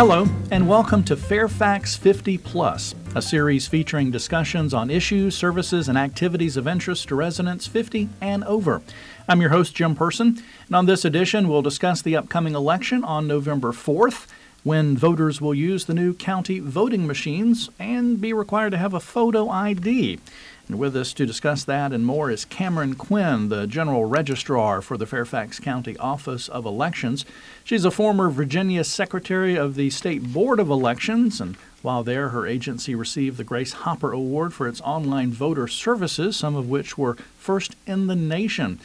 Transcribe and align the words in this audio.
Hello, 0.00 0.26
and 0.50 0.66
welcome 0.66 1.04
to 1.04 1.14
Fairfax 1.14 1.94
50 1.94 2.38
Plus, 2.38 2.94
a 3.14 3.20
series 3.20 3.68
featuring 3.68 4.10
discussions 4.10 4.72
on 4.72 4.88
issues, 4.88 5.36
services, 5.36 5.90
and 5.90 5.98
activities 5.98 6.56
of 6.56 6.66
interest 6.66 7.08
to 7.08 7.14
residents 7.14 7.66
50 7.66 8.08
and 8.18 8.42
over. 8.44 8.80
I'm 9.28 9.42
your 9.42 9.50
host, 9.50 9.74
Jim 9.74 9.94
Person, 9.94 10.42
and 10.68 10.74
on 10.74 10.86
this 10.86 11.04
edition, 11.04 11.50
we'll 11.50 11.60
discuss 11.60 12.00
the 12.00 12.16
upcoming 12.16 12.54
election 12.54 13.04
on 13.04 13.26
November 13.26 13.72
4th, 13.72 14.26
when 14.62 14.96
voters 14.96 15.42
will 15.42 15.54
use 15.54 15.84
the 15.84 15.92
new 15.92 16.14
county 16.14 16.60
voting 16.60 17.06
machines 17.06 17.68
and 17.78 18.22
be 18.22 18.32
required 18.32 18.70
to 18.70 18.78
have 18.78 18.94
a 18.94 19.00
photo 19.00 19.50
ID. 19.50 20.18
And 20.70 20.78
with 20.78 20.94
us 20.94 21.12
to 21.14 21.26
discuss 21.26 21.64
that 21.64 21.92
and 21.92 22.06
more 22.06 22.30
is 22.30 22.44
Cameron 22.44 22.94
Quinn, 22.94 23.48
the 23.48 23.66
General 23.66 24.04
Registrar 24.04 24.80
for 24.80 24.96
the 24.96 25.04
Fairfax 25.04 25.58
County 25.58 25.96
Office 25.96 26.46
of 26.46 26.64
Elections. 26.64 27.24
She's 27.64 27.84
a 27.84 27.90
former 27.90 28.30
Virginia 28.30 28.84
Secretary 28.84 29.56
of 29.56 29.74
the 29.74 29.90
State 29.90 30.32
Board 30.32 30.60
of 30.60 30.70
Elections, 30.70 31.40
and 31.40 31.56
while 31.82 32.04
there, 32.04 32.28
her 32.28 32.46
agency 32.46 32.94
received 32.94 33.36
the 33.36 33.42
Grace 33.42 33.72
Hopper 33.72 34.12
Award 34.12 34.54
for 34.54 34.68
its 34.68 34.80
online 34.82 35.32
voter 35.32 35.66
services, 35.66 36.36
some 36.36 36.54
of 36.54 36.68
which 36.68 36.96
were 36.96 37.16
first 37.36 37.74
in 37.84 38.06
the 38.06 38.14
nation. 38.14 38.78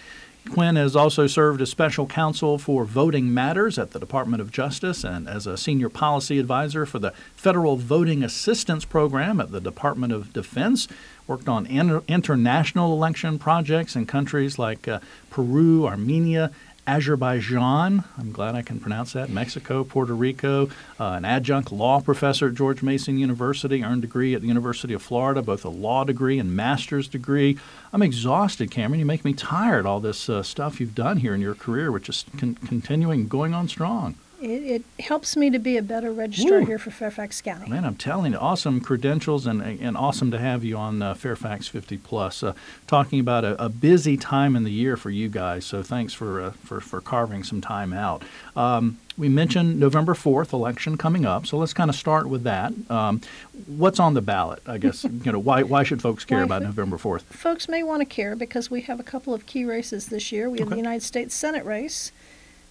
Quinn 0.50 0.76
has 0.76 0.96
also 0.96 1.28
served 1.28 1.62
as 1.62 1.70
special 1.70 2.06
counsel 2.06 2.58
for 2.58 2.86
voting 2.86 3.34
matters 3.34 3.80
at 3.80 3.92
the 3.92 4.00
Department 4.00 4.42
of 4.42 4.52
Justice 4.52 5.04
and 5.04 5.28
as 5.28 5.48
a 5.48 5.58
senior 5.58 5.90
policy 5.90 6.40
advisor 6.40 6.86
for 6.86 7.00
the 7.00 7.12
Federal 7.36 7.78
Voting 7.78 8.24
Assistance 8.24 8.86
Program 8.86 9.40
at 9.40 9.52
the 9.52 9.60
Department 9.60 10.14
of 10.14 10.32
Defense. 10.34 10.88
Worked 11.28 11.50
on 11.50 11.66
inter- 11.66 12.04
international 12.08 12.94
election 12.94 13.40
projects 13.40 13.96
in 13.96 14.06
countries 14.06 14.60
like 14.60 14.88
uh, 14.88 15.00
Peru, 15.32 15.88
Armenia, 15.88 16.52
Azerbaijan, 16.88 18.04
I'm 18.18 18.32
glad 18.32 18.54
I 18.54 18.62
can 18.62 18.80
pronounce 18.80 19.14
that, 19.14 19.30
Mexico, 19.30 19.84
Puerto 19.84 20.14
Rico, 20.14 20.68
uh, 21.00 21.14
an 21.14 21.26
adjunct 21.26 21.72
law 21.72 22.00
professor 22.00 22.50
at 22.50 22.54
George 22.54 22.84
Mason 22.84 23.18
University, 23.18 23.84
earned 23.84 24.04
degree 24.04 24.36
at 24.36 24.42
the 24.42 24.48
University 24.48 24.94
of 24.94 25.02
Florida, 25.02 25.42
both 25.42 25.66
a 25.66 25.70
law 25.70 26.04
degree 26.04 26.38
and 26.38 26.56
master's 26.56 27.08
degree. 27.08 27.58
I'm 27.92 28.04
exhausted, 28.04 28.70
Cameron. 28.70 29.00
You 29.00 29.06
make 29.06 29.26
me 29.26 29.34
tired, 29.34 29.88
all 29.88 30.00
this 30.00 30.30
uh, 30.30 30.44
stuff 30.44 30.80
you've 30.80 30.94
done 30.94 31.18
here 31.18 31.34
in 31.34 31.42
your 31.42 31.56
career, 31.56 31.92
which 31.92 32.08
is 32.08 32.24
con- 32.38 32.56
continuing, 32.56 33.28
going 33.28 33.56
on 33.56 33.68
strong. 33.68 34.16
It, 34.46 34.84
it 35.00 35.04
helps 35.04 35.36
me 35.36 35.50
to 35.50 35.58
be 35.58 35.76
a 35.76 35.82
better 35.82 36.12
registrar 36.14 36.60
Woo. 36.60 36.66
here 36.68 36.78
for 36.78 36.92
Fairfax 36.92 37.42
County. 37.42 37.68
Man, 37.68 37.84
I'm 37.84 37.96
telling 37.96 38.34
you, 38.34 38.38
awesome 38.38 38.80
credentials 38.80 39.48
and 39.48 39.60
and 39.62 39.98
awesome 39.98 40.30
to 40.30 40.38
have 40.38 40.64
you 40.64 40.78
on 40.78 41.02
uh, 41.02 41.16
Fairfax 41.16 41.68
50 41.68 41.98
Plus, 41.98 42.44
uh, 42.44 42.54
talking 42.86 43.20
about 43.20 43.44
a, 43.44 43.64
a 43.64 43.70
busy 43.70 44.18
time 44.18 44.56
in 44.56 44.64
the 44.64 44.72
year 44.72 44.98
for 44.98 45.10
you 45.10 45.30
guys. 45.30 45.66
So 45.66 45.82
thanks 45.82 46.14
for 46.14 46.42
uh, 46.42 46.52
for 46.52 46.80
for 46.80 47.02
carving 47.02 47.44
some 47.44 47.60
time 47.60 47.92
out. 47.92 48.22
Um, 48.56 49.00
we 49.18 49.30
mentioned 49.30 49.80
November 49.80 50.14
4th 50.14 50.54
election 50.54 50.96
coming 50.98 51.26
up, 51.26 51.48
so 51.48 51.58
let's 51.58 51.74
kind 51.74 51.90
of 51.90 51.96
start 51.96 52.28
with 52.28 52.44
that. 52.44 52.72
Um, 52.90 53.22
what's 53.66 54.00
on 54.00 54.14
the 54.14 54.22
ballot? 54.22 54.62
I 54.68 54.78
guess 54.78 55.04
you 55.24 55.32
know 55.32 55.40
why 55.40 55.64
why 55.64 55.82
should 55.82 56.04
folks 56.04 56.24
care 56.24 56.40
Why 56.40 56.44
about 56.44 56.62
November 56.62 56.98
4th? 56.98 57.22
Folks 57.24 57.68
may 57.68 57.82
want 57.82 58.02
to 58.02 58.06
care 58.06 58.36
because 58.36 58.70
we 58.70 58.82
have 58.82 59.00
a 59.00 59.04
couple 59.04 59.34
of 59.34 59.48
key 59.48 59.66
races 59.66 60.08
this 60.08 60.32
year. 60.32 60.52
We 60.52 60.60
have 60.60 60.68
Okay. 60.68 60.76
the 60.76 60.82
United 60.82 61.02
States 61.02 61.34
Senate 61.34 61.66
race 61.66 62.12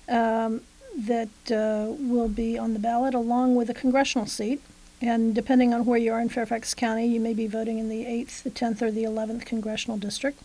um, 0.09 0.61
that 0.97 1.28
uh, 1.50 1.92
will 1.98 2.28
be 2.28 2.56
on 2.59 2.73
the 2.73 2.78
ballot, 2.78 3.14
along 3.14 3.56
with 3.56 3.69
a 3.70 3.75
congressional 3.75 4.27
seat. 4.27 4.61
And 5.00 5.34
depending 5.34 5.75
on 5.75 5.84
where 5.84 5.98
you 5.98 6.12
are 6.12 6.20
in 6.20 6.28
Fairfax 6.28 6.73
County, 6.73 7.06
you 7.06 7.20
may 7.20 7.34
be 7.34 7.47
voting 7.47 7.78
in 7.78 7.89
the 7.89 8.05
8th, 8.05 8.42
the 8.42 8.50
10th, 8.50 8.81
or 8.81 8.91
the 8.91 9.05
11th 9.05 9.45
congressional 9.45 9.98
district. 9.98 10.41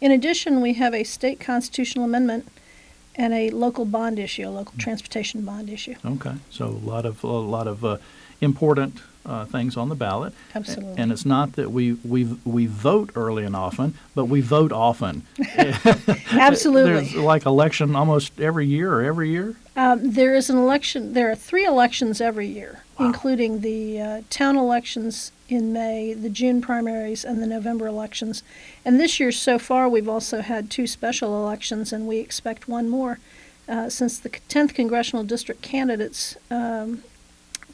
In 0.00 0.12
addition, 0.12 0.60
we 0.60 0.74
have 0.74 0.92
a 0.92 1.04
state 1.04 1.40
constitutional 1.40 2.04
amendment 2.04 2.48
and 3.14 3.32
a 3.32 3.50
local 3.50 3.84
bond 3.84 4.18
issue, 4.18 4.46
a 4.46 4.50
local 4.50 4.74
transportation 4.78 5.42
bond 5.42 5.70
issue. 5.70 5.94
Okay, 6.04 6.34
so 6.50 6.66
a 6.66 6.68
lot 6.68 7.06
of 7.06 7.24
a 7.24 7.28
lot 7.28 7.66
of 7.66 7.84
uh, 7.84 7.96
important 8.40 9.00
uh, 9.26 9.44
things 9.44 9.76
on 9.76 9.88
the 9.88 9.94
ballot. 9.94 10.32
Absolutely. 10.54 10.94
And 10.96 11.12
it's 11.12 11.26
not 11.26 11.52
that 11.52 11.70
we 11.70 11.94
we 12.04 12.24
we 12.44 12.66
vote 12.66 13.10
early 13.14 13.44
and 13.44 13.56
often, 13.56 13.94
but 14.14 14.26
we 14.26 14.40
vote 14.40 14.72
often. 14.72 15.22
Absolutely. 16.30 16.92
There's 16.92 17.14
like 17.16 17.46
election 17.46 17.96
almost 17.96 18.40
every 18.40 18.66
year 18.66 18.92
or 18.92 19.02
every 19.02 19.30
year. 19.30 19.56
Um, 19.76 20.12
there 20.12 20.34
is 20.34 20.48
an 20.48 20.56
election. 20.56 21.12
There 21.12 21.30
are 21.30 21.34
three 21.34 21.66
elections 21.66 22.20
every 22.20 22.46
year, 22.46 22.82
Wow. 22.98 23.06
including 23.06 23.60
the 23.60 24.00
uh, 24.00 24.22
town 24.30 24.56
elections 24.56 25.32
in 25.48 25.72
May, 25.72 26.14
the 26.14 26.30
June 26.30 26.62
primaries, 26.62 27.24
and 27.24 27.42
the 27.42 27.46
November 27.46 27.86
elections. 27.86 28.42
And 28.84 28.98
this 28.98 29.20
year, 29.20 29.30
so 29.30 29.58
far, 29.58 29.88
we've 29.88 30.08
also 30.08 30.40
had 30.40 30.70
two 30.70 30.86
special 30.86 31.44
elections, 31.44 31.92
and 31.92 32.08
we 32.08 32.18
expect 32.18 32.68
one 32.68 32.88
more. 32.88 33.18
Uh, 33.68 33.90
since 33.90 34.18
the 34.18 34.30
10th 34.30 34.74
congressional 34.74 35.24
district 35.24 35.60
candidates, 35.60 36.36
um, 36.50 37.02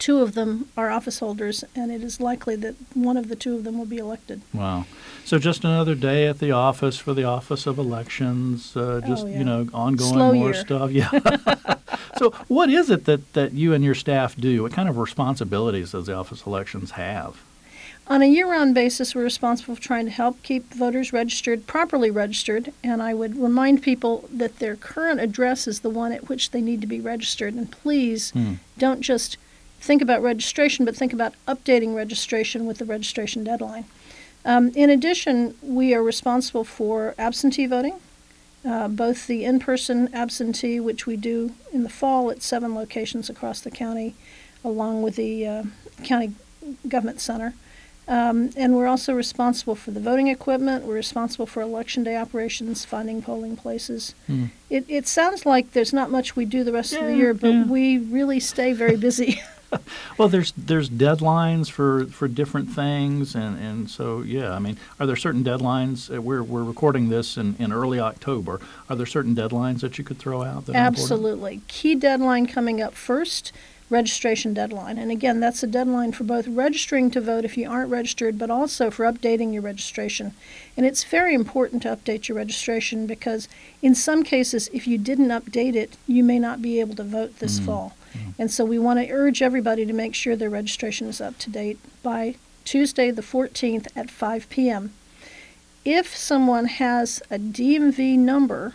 two 0.03 0.19
of 0.21 0.35
them 0.35 0.69
are 0.77 0.91
office 0.91 1.21
holders, 1.21 1.63
and 1.77 1.93
it 1.93 2.03
is 2.03 2.21
likely 2.21 2.57
that 2.57 2.75
one 2.95 3.17
of 3.17 3.29
the 3.29 3.37
two 3.37 3.55
of 3.55 3.63
them 3.63 3.79
will 3.79 3.87
be 3.87 3.99
elected. 3.99 4.41
Wow. 4.53 4.85
So 5.25 5.39
just 5.39 5.63
another 5.65 5.95
day 5.95 6.27
at 6.27 6.41
the 6.41 6.51
office 6.51 6.99
for 6.99 7.15
the 7.15 7.23
Office 7.23 7.67
of 7.67 7.79
Elections. 7.79 8.77
Uh, 8.77 9.01
just 9.07 9.25
Oh, 9.25 9.29
yeah. 9.29 9.39
you 9.39 9.45
know, 9.45 9.69
ongoing 9.73 10.13
Slow 10.15 10.33
more 10.35 10.51
year. 10.51 10.55
stuff. 10.55 10.91
Yeah. 10.91 11.09
so 12.19 12.31
what 12.49 12.69
is 12.69 12.91
it 12.91 13.05
that 13.05 13.33
that 13.35 13.53
you 13.53 13.73
and 13.73 13.85
your 13.85 13.95
staff 13.95 14.35
do? 14.37 14.63
What 14.65 14.73
kind 14.73 14.89
of 14.89 14.99
responsibilities 14.99 15.93
does 15.93 16.07
the 16.07 16.15
Office 16.15 16.41
of 16.41 16.49
Elections 16.49 16.91
have? 16.93 17.41
On 18.09 18.21
a 18.21 18.27
year 18.27 18.51
round 18.51 18.75
basis, 18.75 19.15
we're 19.15 19.23
responsible 19.23 19.77
for 19.77 19.81
trying 19.81 20.07
to 20.07 20.11
help 20.11 20.43
keep 20.43 20.75
voters 20.75 21.13
registered, 21.13 21.69
properly 21.69 22.11
registered, 22.11 22.73
and 22.83 23.01
I 23.01 23.15
would 23.15 23.37
remind 23.41 23.81
people 23.85 24.29
that 24.33 24.59
their 24.59 24.75
current 24.75 25.21
address 25.21 25.69
is 25.69 25.81
the 25.81 25.91
one 25.91 26.11
at 26.11 26.29
which 26.29 26.51
they 26.51 26.61
need 26.61 26.81
to 26.81 26.89
be 26.89 26.99
registered. 27.01 27.55
And 27.55 27.71
please 27.71 28.31
Hmm. 28.33 28.55
don't 28.77 29.03
just 29.03 29.37
think 29.83 30.01
about 30.01 30.23
registration, 30.23 30.85
but 30.85 30.97
think 30.97 31.13
about 31.13 31.35
updating 31.47 31.95
registration 31.95 32.67
with 32.67 32.79
the 32.79 32.85
registration 32.85 33.45
deadline. 33.45 33.85
Um, 34.45 34.71
in 34.75 34.91
addition, 34.91 35.57
we 35.61 35.93
are 35.95 36.03
responsible 36.03 36.65
for 36.65 37.15
absentee 37.19 37.67
voting, 37.67 38.01
uh, 38.65 38.89
both 38.89 39.27
the 39.27 39.45
in 39.45 39.59
person 39.59 40.09
absentee, 40.15 40.81
which 40.81 41.07
we 41.07 41.17
do 41.17 41.53
in 41.73 41.83
the 41.83 41.89
fall 41.89 42.31
at 42.31 42.43
seven 42.43 42.75
locations 42.75 43.29
across 43.29 43.61
the 43.61 43.71
county, 43.71 44.15
along 44.65 45.03
with 45.03 45.17
the 45.17 45.47
uh, 45.47 45.63
county 46.05 46.33
government 46.89 47.21
center. 47.21 47.55
Um, 48.09 48.51
and 48.57 48.75
we're 48.75 48.89
also 48.89 49.15
responsible 49.15 49.77
for 49.77 49.93
the 49.93 50.01
voting 50.01 50.27
equipment. 50.27 50.85
We're 50.85 50.95
responsible 50.95 51.47
for 51.47 51.61
election 51.63 52.03
day 52.03 52.17
operations, 52.17 52.85
finding 52.85 53.23
polling 53.23 53.57
places. 53.57 54.15
Hmm. 54.27 54.47
It, 54.69 54.85
it 54.89 55.07
sounds 55.07 55.47
like 55.47 55.73
there's 55.73 55.93
not 55.93 56.11
much 56.11 56.35
we 56.35 56.45
do 56.45 56.65
the 56.65 56.73
rest 56.73 56.95
of 56.95 57.05
the 57.05 57.17
year, 57.17 57.33
but 57.33 57.49
yeah. 57.49 57.65
we 57.65 57.99
really 57.99 58.41
stay 58.41 58.73
very 58.73 58.97
busy. 58.97 59.41
Well, 60.19 60.29
there's 60.29 60.53
there's 60.57 60.91
deadlines 60.91 61.71
for, 61.71 62.05
for 62.07 62.29
different 62.29 62.69
things, 62.69 63.35
and, 63.35 63.59
and 63.59 63.91
so 63.91 64.21
yeah. 64.21 64.53
I 64.53 64.59
mean, 64.59 64.77
are 65.01 65.07
there 65.07 65.17
certain 65.17 65.43
deadlines? 65.43 66.15
Uh, 66.15 66.21
We're 66.21 66.43
we're 66.43 66.63
recording 66.63 67.09
this 67.09 67.37
in, 67.37 67.57
in 67.59 67.73
early 67.73 67.99
October. 67.99 68.61
Are 68.91 68.97
there 68.97 69.07
certain 69.07 69.35
deadlines 69.35 69.81
that 69.81 69.97
you 69.99 70.05
could 70.05 70.19
throw 70.19 70.43
out? 70.43 70.69
Absolutely. 70.69 71.63
Key 71.67 71.95
deadline 71.95 72.47
coming 72.47 72.81
up 72.81 72.95
first 72.95 73.53
registration 73.93 74.55
deadline. 74.55 74.99
And 74.99 75.11
again, 75.11 75.39
that's 75.39 75.63
a 75.63 75.67
deadline 75.67 76.13
for 76.13 76.25
both 76.25 76.49
registering 76.49 77.11
to 77.13 77.21
vote 77.21 77.45
if 77.45 77.57
you 77.57 77.71
aren't 77.71 77.91
registered, 77.91 78.39
but 78.39 78.51
also 78.51 78.91
for 78.91 79.05
updating 79.05 79.53
your 79.53 79.63
registration. 79.63 80.33
And 80.77 80.87
it's 80.87 81.05
very 81.05 81.35
important 81.35 81.83
to 81.83 81.95
update 81.95 82.27
your 82.27 82.37
registration 82.39 83.07
because, 83.07 83.49
in 83.83 83.95
some 83.95 84.23
cases, 84.25 84.69
if 84.73 84.87
you 84.87 84.99
didn't 84.99 85.29
update 85.29 85.75
it, 85.75 85.97
you 86.07 86.25
may 86.25 86.39
not 86.39 86.63
be 86.63 86.81
able 86.81 86.97
to 86.97 87.05
vote 87.05 87.39
this 87.39 87.59
fall. 87.61 87.95
And 88.39 88.51
so 88.51 88.65
we 88.65 88.79
want 88.79 88.99
to 89.01 89.11
urge 89.11 89.43
everybody 89.43 89.85
to 89.87 89.93
make 89.93 90.15
sure 90.15 90.37
their 90.37 90.51
registration 90.51 91.07
is 91.09 91.21
up 91.21 91.39
to 91.39 91.51
date 91.51 91.79
by 92.03 92.35
Tuesday, 92.65 93.11
the 93.11 93.23
14th 93.23 93.89
at 93.97 94.11
5 94.11 94.49
p.m. 94.51 94.93
If 95.85 96.17
someone 96.17 96.67
has 96.67 97.23
a 97.31 97.39
DMV 97.39 98.19
number, 98.19 98.75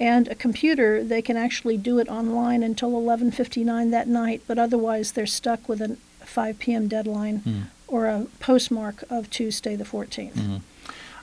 and 0.00 0.28
a 0.28 0.34
computer, 0.36 1.02
they 1.02 1.20
can 1.20 1.36
actually 1.36 1.76
do 1.76 1.98
it 1.98 2.08
online 2.08 2.62
until 2.62 2.92
11:59 2.92 3.90
that 3.90 4.06
night. 4.06 4.42
But 4.46 4.56
otherwise, 4.56 5.10
they're 5.12 5.26
stuck 5.26 5.68
with 5.68 5.80
a 5.82 5.96
5 6.20 6.58
p.m. 6.60 6.86
deadline 6.86 7.38
Hmm. 7.38 7.60
or 7.88 8.06
a 8.06 8.26
postmark 8.38 9.02
of 9.10 9.28
Tuesday 9.28 9.74
the 9.74 9.84
14th. 9.84 10.34
Mhm. 10.36 10.60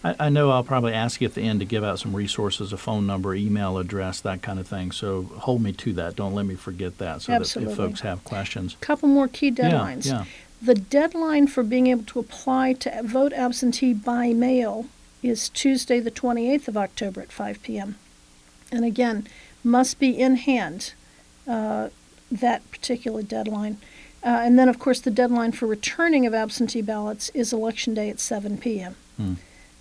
I, 0.05 0.27
I 0.27 0.29
know 0.29 0.51
I'll 0.51 0.63
probably 0.63 0.93
ask 0.93 1.19
you 1.19 1.27
at 1.27 1.33
the 1.33 1.41
end 1.41 1.59
to 1.61 1.65
give 1.65 1.83
out 1.83 1.97
some 1.99 2.15
resources, 2.15 2.71
a 2.71 2.77
phone 2.77 3.07
number, 3.07 3.33
email 3.33 3.77
address, 3.79 4.21
that 4.21 4.41
kind 4.43 4.59
of 4.59 4.67
thing. 4.67 4.91
So 4.91 5.23
hold 5.23 5.61
me 5.63 5.71
to 5.73 5.93
that. 5.93 6.15
Don't 6.15 6.35
let 6.35 6.45
me 6.45 6.53
forget 6.55 6.99
that. 6.99 7.23
So 7.23 7.31
that 7.31 7.55
if 7.57 7.75
folks 7.75 8.01
have 8.01 8.23
questions, 8.23 8.75
A 8.79 8.85
Couple 8.85 9.09
more 9.09 9.27
key 9.27 9.47
Yeah, 9.47 9.69
deadlines. 9.71 10.05
yeah. 10.05 10.25
The 10.61 10.75
deadline 10.75 11.47
for 11.47 11.63
being 11.63 11.87
able 11.87 12.03
to 12.05 12.19
apply 12.19 12.73
to 12.73 13.01
vote 13.03 13.33
absentee 13.33 13.93
by 13.93 14.31
mail 14.33 14.85
is 15.23 15.49
Tuesday 15.49 15.99
the 15.99 16.11
28th 16.11 16.67
of 16.67 16.77
October 16.77 17.21
at 17.21 17.31
5 17.31 17.61
p.m. 17.63 17.95
And 18.71 18.85
again, 18.85 19.27
must 19.63 19.99
be 19.99 20.09
in 20.19 20.35
hand 20.35 20.93
uh, 21.47 21.89
that 22.31 22.69
particular 22.71 23.23
deadline. 23.23 23.77
Uh, 24.23 24.41
and 24.43 24.57
then, 24.57 24.69
of 24.69 24.77
course, 24.79 24.99
the 25.01 25.11
deadline 25.11 25.51
for 25.51 25.65
returning 25.67 26.25
of 26.25 26.33
absentee 26.33 26.81
ballots 26.81 27.29
is 27.29 27.51
Election 27.51 27.93
Day 27.95 28.09
at 28.09 28.19
7 28.19 28.57
p.m. 28.59 28.95
Hmm. 29.17 29.33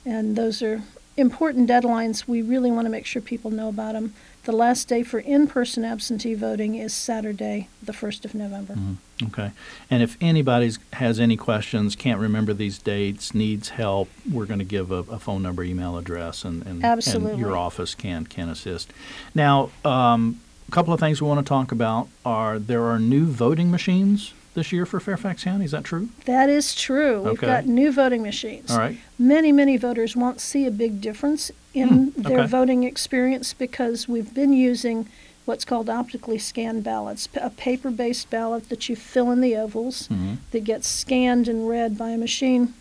And 0.04 0.36
those 0.36 0.62
are 0.62 0.82
important 1.16 1.68
deadlines, 1.68 2.26
we 2.26 2.42
really 2.42 2.70
want 2.70 2.86
to 2.86 2.90
make 2.90 3.06
sure 3.06 3.22
people 3.22 3.50
know 3.50 3.68
about 3.68 3.92
them. 3.92 4.14
The 4.44 4.52
last 4.52 4.88
day 4.88 5.02
for 5.02 5.20
in-person 5.20 5.84
absentee 5.84 6.34
voting 6.34 6.74
is 6.74 6.92
Saturday, 6.92 7.68
the 7.82 7.92
1st 7.92 8.24
of 8.24 8.34
November. 8.34 8.74
Mhm. 8.74 8.96
Okay. 9.28 9.52
And 9.90 10.02
if 10.02 10.18
anybody 10.20 10.72
has 10.94 11.20
any 11.20 11.36
questions, 11.36 11.94
can't 11.96 12.20
remember 12.20 12.52
these 12.52 12.78
dates, 12.78 13.32
needs 13.32 13.70
help, 13.70 14.10
we're 14.30 14.44
going 14.44 14.58
to 14.58 14.64
give 14.64 14.90
a, 14.90 14.96
a 14.96 15.18
phone 15.18 15.42
number, 15.42 15.62
email 15.62 15.96
address, 15.96 16.44
and, 16.44 16.66
and, 16.66 16.84
and 16.84 17.38
your 17.38 17.56
office 17.56 17.94
can 17.94 18.26
can 18.26 18.48
assist. 18.48 18.92
Now, 19.34 19.70
um, 19.84 20.40
a 20.68 20.72
couple 20.72 20.92
of 20.92 21.00
things 21.00 21.22
we 21.22 21.28
want 21.28 21.46
to 21.46 21.48
talk 21.48 21.72
about 21.72 22.08
are 22.24 22.58
there 22.58 22.82
are 22.84 22.98
new 22.98 23.26
voting 23.26 23.70
machines 23.70 24.32
this 24.54 24.72
year 24.72 24.86
for 24.86 24.98
Fairfax 25.00 25.44
County. 25.44 25.64
Is 25.64 25.72
that 25.72 25.84
true? 25.84 26.08
That 26.24 26.48
is 26.48 26.74
true. 26.74 27.22
We've 27.22 27.32
Okay. 27.34 27.46
got 27.46 27.66
new 27.66 27.92
voting 27.92 28.22
machines. 28.22 28.70
All 28.70 28.78
right. 28.78 28.96
Many, 29.18 29.52
many 29.52 29.76
voters 29.76 30.16
won't 30.16 30.40
see 30.40 30.64
a 30.66 30.70
big 30.70 31.00
difference 31.00 31.50
in 31.74 31.88
Hmm, 31.88 32.22
their 32.22 32.40
okay. 32.40 32.48
voting 32.48 32.84
experience 32.84 33.52
because 33.52 34.08
we've 34.08 34.32
been 34.32 34.52
using 34.52 35.06
what's 35.44 35.64
called 35.64 35.90
optically 35.90 36.38
scanned 36.38 36.82
ballots, 36.84 37.28
a 37.34 37.50
paper-based 37.50 38.30
ballot 38.30 38.68
that 38.70 38.88
you 38.88 38.96
fill 38.96 39.30
in 39.30 39.40
the 39.42 39.54
ovals 39.56 40.08
Mhm. 40.10 40.38
that 40.52 40.64
gets 40.64 40.88
scanned 40.88 41.48
and 41.48 41.68
read 41.68 41.98
by 41.98 42.10
a 42.10 42.16
machine. 42.18 42.72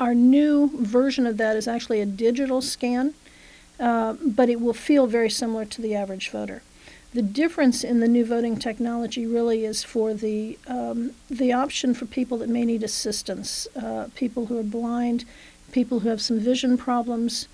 Our 0.00 0.14
new 0.14 0.70
version 0.74 1.26
of 1.26 1.36
that 1.36 1.56
is 1.56 1.68
actually 1.68 2.00
a 2.00 2.06
digital 2.06 2.60
scan, 2.62 3.14
uh, 3.78 4.14
but 4.24 4.48
it 4.48 4.60
will 4.60 4.72
feel 4.74 5.06
very 5.06 5.30
similar 5.30 5.64
to 5.66 5.82
the 5.82 5.94
average 5.94 6.30
voter. 6.30 6.62
The 7.14 7.22
difference 7.22 7.84
in 7.84 8.00
the 8.00 8.08
new 8.08 8.24
voting 8.24 8.58
technology 8.58 9.26
really 9.26 9.64
is 9.64 9.82
for 9.82 10.12
the 10.12 10.58
um, 10.66 11.12
the 11.30 11.52
option 11.54 11.94
for 11.94 12.04
people 12.04 12.36
that 12.38 12.50
may 12.50 12.66
need 12.66 12.82
assistance, 12.82 13.66
uh, 13.74 14.08
people 14.14 14.46
who 14.46 14.58
are 14.58 14.62
blind, 14.62 15.24
people 15.72 16.00
who 16.00 16.10
have 16.10 16.20
some 16.20 16.38
vision 16.38 16.76
problems, 16.76 17.48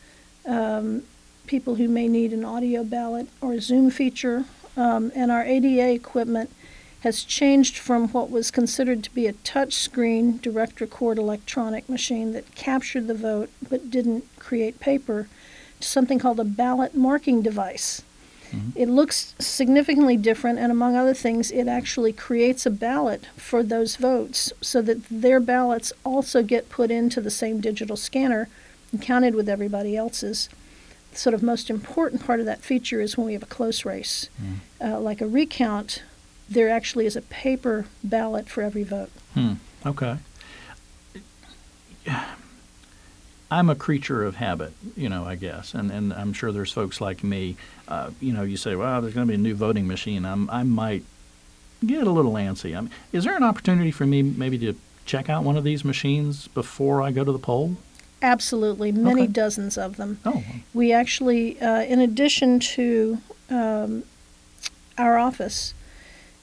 um, 0.45 1.05
people 1.47 1.77
who 1.77 1.89
may 1.89 2.09
need 2.09 2.33
an 2.33 2.45
audio 2.45 2.83
ballot 2.83 3.29
or 3.41 3.53
a 3.53 3.61
Zoom 3.61 3.91
feature, 3.91 4.45
um, 4.77 5.13
and 5.15 5.31
our 5.31 5.45
ADA 5.45 5.93
equipment 5.93 6.51
has 7.01 7.23
changed 7.23 7.79
from 7.79 8.09
what 8.09 8.31
was 8.31 8.51
considered 8.51 9.05
to 9.05 9.15
be 9.15 9.29
a 9.29 9.35
touch 9.45 9.75
screen 9.75 10.39
direct 10.39 10.81
record 10.81 11.17
electronic 11.17 11.89
machine 11.89 12.33
that 12.33 12.55
captured 12.57 13.07
the 13.07 13.15
vote 13.15 13.51
but 13.69 13.89
didn't 13.89 14.25
create 14.39 14.81
paper 14.81 15.29
to 15.79 15.87
something 15.87 16.19
called 16.19 16.41
a 16.41 16.45
ballot 16.45 16.97
marking 16.97 17.41
device. 17.41 18.03
It 18.75 18.89
looks 18.89 19.35
significantly 19.39 20.17
different, 20.17 20.59
and 20.59 20.71
among 20.73 20.97
other 20.97 21.15
things, 21.15 21.51
it 21.51 21.69
actually 21.69 22.13
creates 22.13 22.67
a 22.67 22.71
ballot 22.71 23.27
for 23.37 23.63
those 23.63 23.97
votes 23.97 24.53
so 24.61 24.83
that 24.83 25.03
their 25.11 25.41
ballots 25.41 25.93
also 26.05 26.43
get 26.43 26.69
put 26.69 26.91
into 26.91 27.21
the 27.21 27.31
same 27.31 27.61
digital 27.61 27.97
scanner 27.97 28.49
and 28.93 29.01
counted 29.01 29.35
with 29.35 29.49
everybody 29.49 29.97
else's. 29.97 30.49
The 31.13 31.19
sort 31.19 31.35
of 31.35 31.43
most 31.43 31.71
important 31.71 32.25
part 32.25 32.41
of 32.41 32.47
that 32.47 32.61
feature 32.63 33.01
is 33.01 33.17
when 33.17 33.27
we 33.27 33.33
have 33.35 33.43
a 33.43 33.47
close 33.47 33.85
race. 33.85 34.29
Uh, 34.81 34.99
like 34.99 35.21
a 35.21 35.27
recount, 35.27 36.03
there 36.49 36.69
actually 36.69 37.07
is 37.07 37.17
a 37.17 37.23
paper 37.23 37.87
ballot 38.03 38.49
for 38.49 38.63
every 38.63 38.83
vote. 38.83 39.11
Hmm. 39.35 39.55
Okay. 39.87 40.17
I'm 43.51 43.69
a 43.71 43.75
creature 43.75 44.25
of 44.25 44.37
habit, 44.37 44.73
you 44.97 45.09
know, 45.09 45.25
I 45.25 45.37
guess, 45.37 45.75
and, 45.75 45.91
and 45.91 46.13
I'm 46.13 46.33
sure 46.33 46.51
there's 46.51 46.73
folks 46.73 47.01
like 47.01 47.23
me. 47.23 47.57
Uh, 47.87 48.11
you 48.21 48.33
know, 48.33 48.43
you 48.43 48.57
say, 48.57 48.75
well, 48.75 49.01
there's 49.01 49.15
going 49.15 49.27
to 49.27 49.31
be 49.31 49.35
a 49.35 49.43
new 49.43 49.55
voting 49.55 49.87
machine. 49.87 50.25
I'm, 50.25 50.49
I 50.51 50.63
might 50.65 51.05
get 51.85 52.07
a 52.07 52.11
little 52.11 52.33
antsy. 52.33 52.77
I 52.77 52.81
mean, 52.81 52.91
is 53.13 53.25
there 53.25 53.37
an 53.37 53.43
opportunity 53.43 53.91
for 53.91 54.07
me 54.07 54.23
maybe 54.23 54.59
to 54.59 54.75
check 55.05 55.29
out 55.29 55.45
one 55.45 55.57
of 55.57 55.65
these 55.65 55.85
machines 55.85 56.49
before 56.49 57.03
I 57.03 57.13
go 57.13 57.23
to 57.25 57.31
the 57.33 57.39
poll? 57.39 57.77
Absolutely, 58.23 58.91
many 58.91 59.23
Okay. 59.25 59.33
dozens 59.33 59.77
of 59.77 59.97
them. 59.97 60.19
Oh, 60.25 60.43
We 60.73 60.93
actually, 60.93 61.61
uh, 61.61 61.83
in 61.83 62.01
addition 62.01 62.59
to 62.61 63.19
um, 63.51 64.05
our 64.97 65.19
office, 65.19 65.75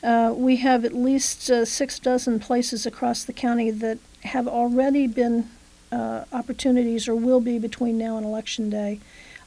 uh, 0.04 0.32
we 0.36 0.58
have 0.58 0.86
at 0.86 0.94
least 0.94 1.50
uh, 1.50 1.66
six 1.66 1.98
dozen 2.00 2.40
places 2.40 2.86
across 2.86 3.24
the 3.24 3.34
county 3.34 3.72
that 3.72 3.98
have 4.24 4.48
already 4.48 5.08
been 5.08 5.50
uh, 5.92 6.26
opportunities 6.32 7.08
or 7.08 7.16
will 7.16 7.42
be 7.42 7.60
between 7.60 7.98
now 7.98 8.18
and 8.18 8.26
election 8.26 8.70
day. 8.70 9.00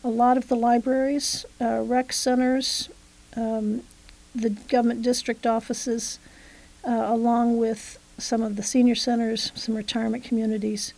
A 0.02 0.08
lot 0.08 0.36
of 0.36 0.48
the 0.48 0.56
libraries, 0.56 1.46
uh, 1.60 1.80
rec 1.82 2.12
centers, 2.12 2.90
um, 3.36 3.82
the 4.34 4.50
government 4.50 5.02
district 5.02 5.46
offices, 5.46 6.18
uh, 6.86 6.90
along 7.06 7.56
with 7.56 7.98
some 8.18 8.42
of 8.42 8.56
the 8.56 8.62
senior 8.62 8.94
centers, 8.94 9.50
some 9.54 9.74
retirement 9.74 10.22
communities. 10.24 10.92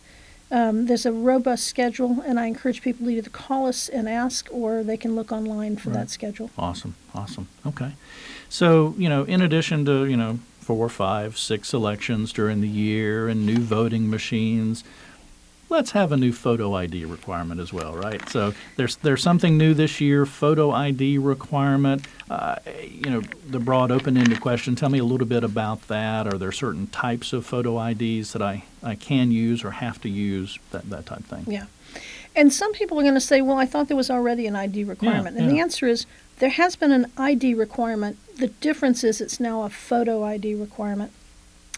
Um, 0.49 0.85
there's 0.85 1.05
a 1.05 1.11
robust 1.11 1.65
schedule, 1.65 2.21
and 2.25 2.39
I 2.39 2.45
encourage 2.45 2.81
people 2.81 3.05
to 3.07 3.11
either 3.11 3.29
call 3.29 3.67
us 3.67 3.89
and 3.89 4.07
ask, 4.07 4.47
or 4.51 4.81
they 4.83 4.95
can 4.97 5.15
look 5.15 5.31
online 5.31 5.75
for 5.77 5.89
Right. 5.89 5.99
that 5.99 6.09
schedule. 6.09 6.51
awesome, 6.57 6.95
awesome. 7.13 7.47
Okay. 7.65 7.91
So, 8.49 8.95
you 8.97 9.09
know, 9.09 9.23
in 9.23 9.41
addition 9.41 9.83
to, 9.85 10.05
you 10.05 10.15
know, 10.15 10.39
four, 10.61 10.87
five, 10.89 11.37
six 11.37 11.73
elections 11.73 12.31
during 12.31 12.61
the 12.61 12.67
year 12.67 13.27
and 13.27 13.45
new 13.45 13.57
voting 13.59 14.09
machines, 14.09 14.83
let's 15.69 15.91
have 15.91 16.11
a 16.11 16.17
new 16.17 16.31
photo 16.31 16.73
ID 16.75 17.05
requirement 17.05 17.59
as 17.59 17.73
well, 17.73 17.93
right? 17.93 18.27
So 18.29 18.53
there's 18.75 18.95
there's 18.97 19.21
something 19.21 19.57
new 19.57 19.73
this 19.73 19.99
year, 19.99 20.25
photo 20.25 20.71
ID 20.71 21.17
requirement. 21.17 22.05
Uh, 22.29 22.57
you 22.81 23.09
know, 23.09 23.21
the 23.49 23.59
broad 23.59 23.91
open-ended 23.91 24.41
question. 24.41 24.75
Tell 24.75 24.89
me 24.89 24.99
a 24.99 25.05
little 25.05 25.27
bit 25.27 25.43
about 25.43 25.87
that. 25.87 26.27
Are 26.27 26.37
there 26.37 26.51
certain 26.51 26.87
types 26.87 27.33
of 27.33 27.45
photo 27.45 27.81
IDs 27.81 28.33
that 28.33 28.41
I, 28.41 28.63
I 28.83 28.95
can 28.95 29.31
use 29.31 29.63
or 29.63 29.71
have 29.71 30.01
to 30.01 30.09
use? 30.09 30.59
That 30.71 30.89
that 30.89 31.05
type 31.05 31.23
thing. 31.23 31.45
Yeah. 31.47 31.65
And 32.35 32.53
some 32.53 32.71
people 32.73 32.99
are 32.99 33.03
going 33.03 33.15
to 33.15 33.19
say, 33.19 33.41
well, 33.41 33.57
I 33.57 33.65
thought 33.65 33.87
there 33.87 33.97
was 33.97 34.11
already 34.11 34.45
an 34.45 34.55
ID 34.55 34.83
requirement. 34.83 35.37
and 35.37 35.49
the 35.49 35.59
answer 35.59 35.87
is 35.87 36.05
there 36.37 36.51
has 36.51 36.75
been 36.75 36.91
an 36.91 37.11
ID 37.17 37.55
requirement. 37.55 38.17
The 38.37 38.49
difference 38.49 39.03
is 39.03 39.19
it's 39.19 39.39
now 39.39 39.63
a 39.63 39.69
photo 39.69 40.23
ID 40.23 40.53
requirement. 40.53 41.11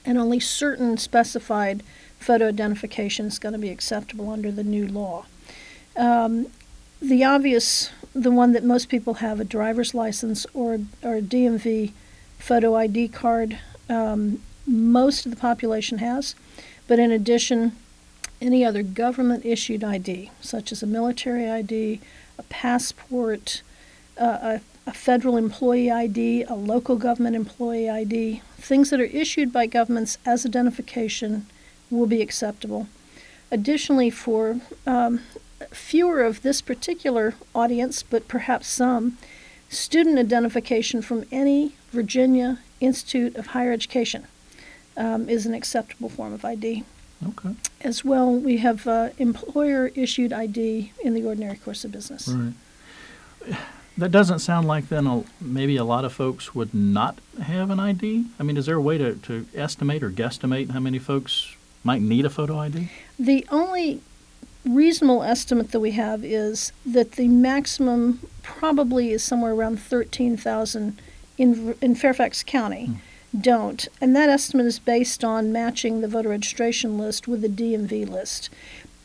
And 0.06 0.18
only 0.18 0.40
certain 0.40 0.98
specified 0.98 1.82
photo 2.20 2.48
identification 2.50 3.26
is 3.26 3.40
going 3.40 3.54
to 3.54 3.60
be 3.60 3.70
acceptable 3.70 4.30
under 4.30 4.52
the 4.52 4.64
new 4.64 4.88
law. 4.88 5.26
Um, 5.96 6.48
the 7.02 7.24
obvious, 7.24 7.90
the 8.14 8.32
one 8.32 8.52
that 8.52 8.64
most 8.64 8.90
people 8.90 9.16
have, 9.16 9.40
a 9.40 9.46
driver's 9.46 9.94
license 9.94 10.46
or, 10.54 10.80
or 11.02 11.16
a 11.16 11.22
DMV 11.22 11.94
photo 12.38 12.76
ID 12.76 13.08
card, 13.08 13.58
um, 13.90 14.42
most 14.68 15.26
of 15.26 15.32
the 15.32 15.38
population 15.38 16.00
has. 16.00 16.36
But 16.88 17.00
in 17.00 17.12
addition, 17.12 17.72
any 18.42 18.66
other 18.66 18.84
government 18.84 19.46
issued 19.46 19.84
ID, 19.84 20.32
such 20.42 20.72
as 20.72 20.84
a 20.84 20.88
military 20.88 21.50
ID, 21.50 22.00
a 22.38 22.44
passport, 22.44 23.62
uh, 24.20 24.60
a, 24.60 24.62
a 24.88 24.94
federal 24.94 25.38
employee 25.38 25.92
ID, 25.92 26.44
a 26.44 26.56
local 26.56 26.96
government 26.96 27.36
employee 27.36 27.90
ID, 27.90 28.42
things 28.58 28.90
that 28.90 29.00
are 29.00 29.06
issued 29.06 29.52
by 29.54 29.66
governments 29.66 30.18
as 30.26 30.46
identification 30.46 31.46
will 31.90 32.08
be 32.08 32.22
acceptable. 32.22 32.88
Additionally, 33.52 34.10
for 34.10 34.60
um, 34.86 35.22
fewer 35.72 36.24
of 36.24 36.42
this 36.42 36.62
particular 36.62 37.34
audience, 37.56 38.04
but 38.04 38.28
perhaps 38.28 38.68
some, 38.68 39.18
student 39.70 40.18
identification 40.18 41.02
from 41.02 41.26
any 41.32 41.74
Virginia 41.92 42.60
Institute 42.80 43.36
of 43.36 43.48
Higher 43.48 43.72
Education 43.72 44.26
um, 44.98 45.30
is 45.30 45.46
an 45.46 45.54
acceptable 45.54 46.10
form 46.10 46.34
of 46.34 46.44
ID. 46.46 46.84
Okay. 47.28 47.56
As 47.82 48.06
well, 48.06 48.32
we 48.34 48.58
have 48.58 48.88
uh, 48.88 49.10
employer-issued 49.18 50.32
ID 50.32 50.94
in 51.04 51.14
the 51.14 51.24
ordinary 51.26 51.58
course 51.58 51.84
of 51.84 51.92
business. 51.92 52.28
Right. 52.28 52.54
That 53.98 54.12
doesn't 54.12 54.40
sound 54.40 54.68
like 54.68 54.88
then 54.88 55.06
a, 55.06 55.24
maybe 55.42 55.76
a 55.76 55.84
lot 55.84 56.06
of 56.06 56.14
folks 56.14 56.56
would 56.56 56.74
not 56.74 57.20
have 57.42 57.70
an 57.70 57.80
ID. 57.80 58.26
I 58.40 58.44
mean, 58.44 58.56
is 58.56 58.66
there 58.66 58.78
a 58.78 58.82
way 58.82 58.98
to, 58.98 59.16
to 59.16 59.46
estimate 59.54 60.04
or 60.04 60.10
guesstimate 60.10 60.70
how 60.70 60.80
many 60.80 61.00
folks 61.00 61.56
might 61.84 62.02
need 62.02 62.26
a 62.26 62.30
photo 62.30 62.58
ID? 62.60 62.90
The 63.18 63.46
only 63.50 64.02
reasonable 64.66 65.24
estimate 65.24 65.72
that 65.72 65.80
we 65.80 65.92
have 65.92 66.24
is 66.24 66.72
that 66.86 67.14
the 67.14 67.28
maximum 67.28 68.20
probably 68.44 69.12
is 69.12 69.24
somewhere 69.24 69.54
around 69.54 69.80
13,000 69.80 71.02
in, 71.38 71.76
in 71.82 71.96
Fairfax 71.96 72.44
County 72.44 72.88
hmm. 72.88 73.40
don't. 73.40 73.88
And 74.02 74.16
that 74.16 74.30
estimate 74.30 74.66
is 74.66 74.80
based 74.80 75.24
on 75.24 75.52
matching 75.52 76.02
the 76.02 76.08
voter 76.08 76.30
registration 76.30 76.98
list 76.98 77.28
with 77.28 77.42
the 77.42 77.48
DMV 77.48 78.08
list. 78.08 78.50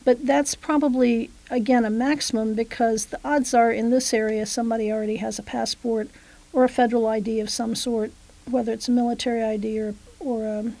But 0.03 0.27
that's 0.27 0.53
probably, 0.53 1.31
again, 1.49 1.83
a 1.83 1.89
maximum 1.89 2.53
because 2.53 3.07
the 3.07 3.19
odds 3.23 3.53
are 3.53 3.71
in 3.71 3.89
this 3.89 4.13
area 4.13 4.45
somebody 4.45 4.91
already 4.91 5.15
has 5.17 5.39
a 5.39 5.43
passport 5.43 6.09
or 6.53 6.63
a 6.63 6.69
federal 6.69 7.07
ID 7.07 7.39
of 7.39 7.49
some 7.49 7.75
sort, 7.75 8.11
whether 8.49 8.71
it's 8.71 8.87
a 8.87 8.91
military 8.91 9.43
ID 9.43 9.79
or, 9.79 9.95
or 10.19 10.45
a, 10.45 10.71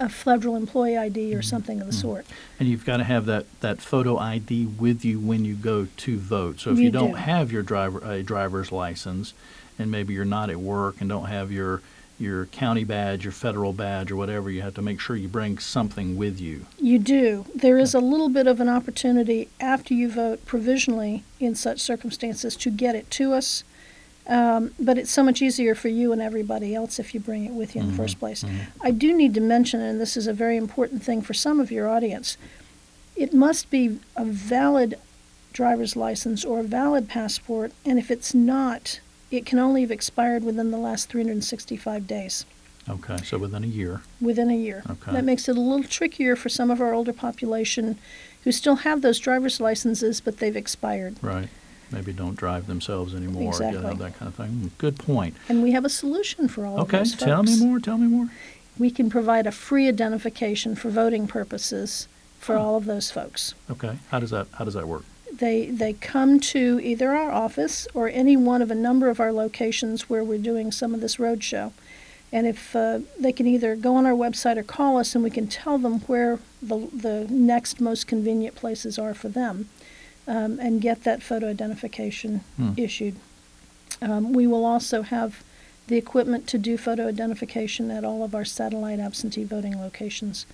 a 0.00 0.08
federal 0.08 0.56
employee 0.56 0.96
ID 0.96 1.34
or 1.34 1.38
mm-hmm. 1.38 1.42
something 1.42 1.80
of 1.80 1.86
the 1.86 1.92
mm-hmm. 1.92 2.00
sort. 2.00 2.26
And 2.58 2.68
you've 2.68 2.84
got 2.84 2.98
to 2.98 3.04
have 3.04 3.26
that, 3.26 3.46
that 3.60 3.80
photo 3.80 4.18
ID 4.18 4.66
with 4.66 5.04
you 5.04 5.18
when 5.20 5.44
you 5.44 5.54
go 5.54 5.88
to 5.96 6.18
vote. 6.18 6.60
So 6.60 6.70
if 6.70 6.78
you, 6.78 6.84
You 6.84 6.90
don't 6.90 7.10
do. 7.10 7.16
have 7.16 7.52
your 7.52 7.62
driver 7.62 7.98
a 7.98 8.22
driver's 8.22 8.72
license, 8.72 9.34
and 9.78 9.90
maybe 9.90 10.14
you're 10.14 10.24
not 10.24 10.50
at 10.50 10.58
work 10.58 11.00
and 11.00 11.08
don't 11.08 11.26
have 11.26 11.52
your 11.52 11.82
your 12.18 12.46
county 12.46 12.84
badge, 12.84 13.24
your 13.24 13.32
federal 13.32 13.72
badge, 13.72 14.10
or 14.10 14.16
whatever, 14.16 14.50
you 14.50 14.62
have 14.62 14.74
to 14.74 14.82
make 14.82 15.00
sure 15.00 15.16
you 15.16 15.28
bring 15.28 15.58
something 15.58 16.16
with 16.16 16.40
you. 16.40 16.66
You 16.78 16.98
do. 16.98 17.44
There 17.54 17.78
is 17.78 17.94
a 17.94 18.00
little 18.00 18.28
bit 18.28 18.46
of 18.46 18.60
an 18.60 18.68
opportunity 18.68 19.48
after 19.60 19.92
you 19.92 20.10
vote 20.10 20.46
provisionally 20.46 21.24
in 21.38 21.54
such 21.54 21.80
circumstances 21.80 22.56
to 22.56 22.70
get 22.70 22.94
it 22.94 23.10
to 23.12 23.34
us. 23.34 23.64
Um, 24.28 24.72
but 24.80 24.98
it's 24.98 25.10
so 25.10 25.22
much 25.22 25.40
easier 25.40 25.74
for 25.76 25.88
you 25.88 26.12
and 26.12 26.20
everybody 26.20 26.74
else 26.74 26.98
if 26.98 27.14
you 27.14 27.20
bring 27.20 27.44
it 27.44 27.52
with 27.52 27.76
you 27.76 27.82
in 27.82 27.90
the 27.90 27.96
first 27.96 28.18
place. 28.18 28.44
I 28.82 28.90
do 28.90 29.16
need 29.16 29.34
to 29.34 29.40
mention, 29.40 29.80
and 29.80 30.00
this 30.00 30.16
is 30.16 30.26
a 30.26 30.32
very 30.32 30.56
important 30.56 31.02
thing 31.04 31.22
for 31.22 31.32
some 31.32 31.60
of 31.60 31.70
your 31.70 31.88
audience, 31.88 32.36
it 33.14 33.32
must 33.32 33.70
be 33.70 34.00
a 34.16 34.24
valid 34.24 34.98
driver's 35.52 35.94
license 35.96 36.44
or 36.44 36.60
a 36.60 36.64
valid 36.64 37.08
passport, 37.08 37.72
and 37.84 37.98
if 37.98 38.10
it's 38.10 38.34
not, 38.34 39.00
it 39.30 39.46
can 39.46 39.58
only 39.58 39.82
have 39.82 39.90
expired 39.90 40.44
within 40.44 40.70
the 40.70 40.76
last 40.76 41.08
365 41.08 42.06
days. 42.06 42.44
Okay, 42.88 43.16
so 43.24 43.38
within 43.38 43.64
a 43.64 43.66
year. 43.66 44.02
within 44.20 44.50
a 44.50 44.56
year. 44.56 44.82
Okay. 44.88 45.12
That 45.12 45.24
makes 45.24 45.48
it 45.48 45.56
a 45.56 45.60
little 45.60 45.82
trickier 45.82 46.36
for 46.36 46.48
some 46.48 46.70
of 46.70 46.80
our 46.80 46.94
older 46.94 47.12
population 47.12 47.98
who 48.44 48.52
still 48.52 48.76
have 48.76 49.02
those 49.02 49.18
driver's 49.18 49.60
licenses, 49.60 50.20
but 50.20 50.38
they've 50.38 50.56
expired. 50.56 51.16
Right. 51.22 51.48
Maybe 51.90 52.12
don't 52.12 52.36
drive 52.36 52.66
themselves 52.66 53.14
anymore. 53.14 53.42
you 53.54 53.60
know, 53.60 53.66
Exactly. 53.68 53.96
that 53.98 54.18
kind 54.18 54.28
of 54.28 54.34
thing. 54.34 54.70
Good 54.78 54.98
point. 54.98 55.36
And 55.48 55.62
we 55.62 55.72
have 55.72 55.84
a 55.84 55.88
solution 55.88 56.48
for 56.48 56.66
all 56.66 56.80
Okay, 56.80 56.98
of 56.98 57.04
those 57.04 57.14
tell 57.16 57.42
me 57.42 57.58
more. 57.58 57.78
Tell 57.78 57.98
me 57.98 58.06
more. 58.08 58.28
We 58.78 58.90
can 58.90 59.08
provide 59.08 59.46
a 59.46 59.52
free 59.52 59.88
identification 59.88 60.74
for 60.74 60.90
voting 60.90 61.26
purposes 61.26 62.08
for 62.40 62.56
Oh. 62.56 62.62
all 62.62 62.76
of 62.76 62.84
those 62.86 63.10
folks. 63.10 63.54
Okay. 63.70 63.98
How 64.10 64.18
does 64.20 64.30
that 64.30 64.48
How 64.54 64.64
does 64.64 64.74
that 64.74 64.86
work? 64.88 65.04
They 65.32 65.66
they 65.66 65.92
come 65.94 66.40
to 66.40 66.80
either 66.82 67.12
our 67.12 67.30
office 67.30 67.86
or 67.94 68.08
any 68.08 68.36
one 68.36 68.62
of 68.62 68.70
a 68.70 68.74
number 68.74 69.08
of 69.08 69.20
our 69.20 69.32
locations 69.32 70.08
where 70.10 70.24
we're 70.24 70.38
doing 70.38 70.72
some 70.72 70.92
of 70.94 71.00
this 71.00 71.16
roadshow. 71.16 71.72
And 72.32 72.46
if 72.46 72.74
uh, 72.74 73.00
they 73.18 73.32
can 73.32 73.46
either 73.46 73.76
go 73.76 73.94
on 73.94 74.04
our 74.04 74.12
website 74.12 74.56
or 74.56 74.62
call 74.64 74.98
us, 74.98 75.14
and 75.14 75.22
we 75.22 75.30
can 75.30 75.46
tell 75.46 75.78
them 75.78 76.00
where 76.00 76.38
the 76.60 76.88
the 76.92 77.26
next 77.30 77.80
most 77.80 78.06
convenient 78.08 78.56
places 78.56 78.98
are 78.98 79.14
for 79.14 79.28
them, 79.28 79.68
um, 80.26 80.58
and 80.60 80.80
get 80.80 81.04
that 81.04 81.22
photo 81.22 81.48
identification 81.48 82.40
Hmm. 82.56 82.72
issued. 82.76 83.16
Um, 84.02 84.32
we 84.32 84.46
will 84.46 84.64
also 84.64 85.02
have 85.02 85.42
the 85.88 85.96
equipment 85.96 86.46
to 86.48 86.58
do 86.58 86.76
photo 86.76 87.06
identification 87.08 87.90
at 87.90 88.04
all 88.04 88.22
of 88.24 88.34
our 88.34 88.44
satellite 88.44 88.98
absentee 88.98 89.44
voting 89.44 89.78
locations. 89.80 90.44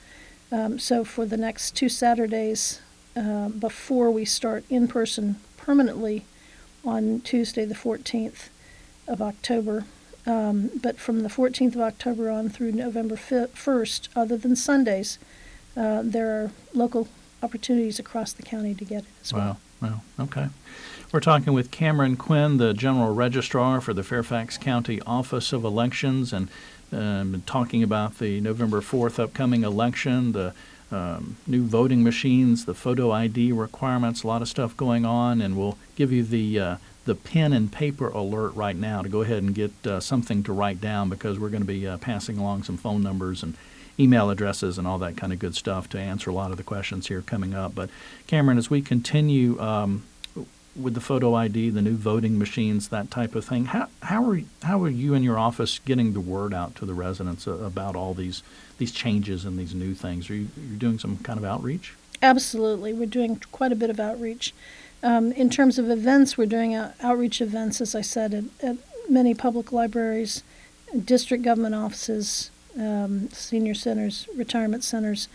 Um, 0.50 0.78
so 0.78 1.04
for 1.04 1.24
the 1.24 1.38
next 1.38 1.74
two 1.74 1.88
Saturdays, 1.88 2.80
uh, 3.16 3.48
before 3.48 4.10
we 4.10 4.24
start 4.26 4.64
in 4.68 4.86
person 4.88 5.36
permanently 5.56 6.24
on 6.84 7.20
Tuesday, 7.20 7.64
the 7.64 7.74
14th 7.74 8.48
of 9.08 9.22
October. 9.22 9.84
Um, 10.26 10.70
but 10.80 10.98
from 11.00 11.22
the 11.22 11.28
14th 11.28 11.74
of 11.74 11.80
October 11.80 12.30
on 12.30 12.48
through 12.48 12.72
November 12.72 13.16
fi- 13.16 13.46
1st, 13.46 14.08
other 14.14 14.36
than 14.36 14.54
Sundays, 14.54 15.18
uh, 15.76 16.02
there 16.04 16.30
are 16.44 16.50
local 16.74 17.08
opportunities 17.42 17.99
across 17.99 18.32
the 18.32 18.42
county 18.42 18.75
to 18.75 18.84
get 18.84 19.02
it 19.02 19.08
as 19.22 19.32
well. 19.32 19.58
Wow. 19.80 20.00
Wow. 20.18 20.25
Okay. 20.25 20.46
We're 21.11 21.20
talking 21.20 21.52
with 21.52 21.70
Cameron 21.70 22.16
Quinn, 22.16 22.56
the 22.56 22.72
General 22.72 23.12
Registrar 23.12 23.80
for 23.80 23.92
the 23.92 24.02
Fairfax 24.02 24.56
County 24.56 25.00
Office 25.02 25.52
of 25.52 25.64
Elections, 25.64 26.32
and 26.32 26.49
um, 26.92 27.42
talking 27.46 27.82
about 27.82 28.18
the 28.18 28.40
November 28.40 28.80
4th 28.80 29.18
upcoming 29.18 29.64
election, 29.64 30.32
the 30.32 30.54
um, 30.92 31.37
new 31.46 31.64
voting 31.64 32.02
machines, 32.02 32.64
the 32.64 32.75
photo 32.75 33.11
ID 33.11 33.52
requirements, 33.52 34.22
a 34.22 34.26
lot 34.26 34.40
of 34.40 34.49
stuff 34.49 34.76
going 34.76 35.04
on, 35.04 35.40
and 35.40 35.56
we'll 35.56 35.78
give 35.96 36.12
you 36.12 36.22
the 36.22 36.61
uh, 36.61 36.76
the 37.04 37.14
pen 37.16 37.52
and 37.52 37.72
paper 37.72 38.08
alert 38.08 38.54
right 38.54 38.76
now 38.76 39.02
to 39.02 39.08
go 39.08 39.22
ahead 39.22 39.42
and 39.42 39.54
get 39.54 39.72
uh, 39.84 39.99
something 39.99 40.42
to 40.44 40.52
write 40.52 40.80
down 40.80 41.08
because 41.08 41.38
we're 41.38 41.49
going 41.49 41.62
to 41.62 41.66
be 41.66 41.87
uh, 41.87 41.99
passing 41.99 42.38
along 42.38 42.62
some 42.62 42.76
phone 42.76 43.02
numbers 43.02 43.42
and 43.42 43.56
email 43.99 44.30
addresses 44.30 44.78
and 44.78 44.87
all 44.87 44.99
that 44.99 45.16
kind 45.16 45.32
of 45.32 45.38
good 45.38 45.54
stuff 45.54 45.88
to 45.90 45.99
answer 45.99 46.30
a 46.30 46.32
lot 46.32 46.50
of 46.50 46.56
the 46.56 46.62
questions 46.62 47.08
here 47.08 47.22
coming 47.22 47.54
up. 47.54 47.75
But 47.75 47.90
Cameron, 48.26 48.58
as 48.58 48.70
we 48.70 48.82
continue 48.82 49.61
um, 49.61 50.04
with 50.75 50.94
the 50.94 51.00
photo 51.00 51.34
ID, 51.34 51.70
the 51.70 51.82
new 51.82 51.96
voting 51.96 52.38
machines, 52.38 52.88
that 52.88 53.11
type 53.11 53.34
of 53.34 53.44
thing, 53.44 53.66
how 53.66 53.88
how 54.02 54.25
are 54.25 54.40
how 54.62 54.82
are 54.82 54.88
you 54.88 55.14
and 55.14 55.25
your 55.25 55.38
office 55.38 55.78
getting 55.80 56.12
the 56.12 56.20
word 56.20 56.54
out 56.54 56.75
to 56.76 56.87
the 56.87 56.94
residents 56.94 57.46
uh, 57.46 57.52
about 57.52 57.94
all 57.94 58.14
these 58.14 58.42
these 58.78 58.92
changes 58.92 59.44
and 59.44 59.58
these 59.58 59.75
new 59.75 59.94
things? 59.94 60.30
Are 60.30 60.34
you 60.34 60.49
you 60.56 60.76
doing 60.76 60.99
some 60.99 61.18
kind 61.18 61.38
of 61.38 61.44
outreach? 61.44 61.94
Absolutely. 62.22 62.92
We're 62.92 63.06
doing 63.06 63.40
quite 63.50 63.72
a 63.72 63.76
bit 63.76 63.90
of 63.90 63.99
outreach. 63.99 64.54
Um, 65.02 65.32
in 65.32 65.50
terms 65.50 65.78
of 65.78 65.90
events, 65.90 66.38
we're 66.38 66.46
doing 66.46 66.75
out- 66.75 66.94
outreach 67.02 67.40
events, 67.40 67.80
as 67.80 67.96
I 67.96 68.02
said, 68.02 68.32
at, 68.32 68.44
at 68.62 68.76
many 69.11 69.34
public 69.34 69.72
libraries, 69.72 70.44
district 71.04 71.42
government 71.42 71.75
offices, 71.75 72.51
um, 72.78 73.28
senior 73.30 73.74
centers, 73.74 74.28
retirement 74.36 74.84
centers. 74.84 75.28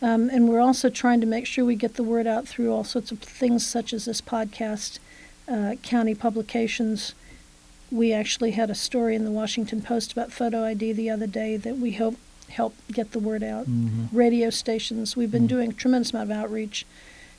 Um, 0.00 0.28
and 0.30 0.48
we're 0.48 0.60
also 0.60 0.90
trying 0.90 1.20
to 1.20 1.26
make 1.26 1.46
sure 1.46 1.64
we 1.64 1.76
get 1.76 1.94
the 1.94 2.02
word 2.02 2.26
out 2.26 2.46
through 2.48 2.72
all 2.72 2.82
sorts 2.84 3.12
of 3.12 3.20
things 3.20 3.64
such 3.64 3.92
as 3.92 4.04
this 4.04 4.20
podcast, 4.20 4.98
uh, 5.48 5.76
county 5.82 6.14
publications. 6.14 7.14
We 7.90 8.12
actually 8.12 8.52
had 8.52 8.68
a 8.70 8.74
story 8.74 9.14
in 9.14 9.24
the 9.24 9.30
Washington 9.30 9.80
Post 9.82 10.12
about 10.12 10.32
photo 10.32 10.64
ID 10.64 10.92
the 10.92 11.10
other 11.10 11.26
day 11.26 11.56
that 11.56 11.78
we 11.78 11.92
hope 11.92 12.16
help 12.48 12.74
get 12.90 13.12
the 13.12 13.18
word 13.18 13.42
out. 13.42 13.66
Mm-hmm. 13.66 14.14
Radio 14.14 14.50
stations. 14.50 15.16
We've 15.16 15.30
been 15.30 15.44
Mm. 15.44 15.48
doing 15.48 15.70
a 15.70 15.74
tremendous 15.74 16.12
amount 16.12 16.30
of 16.30 16.36
outreach, 16.36 16.84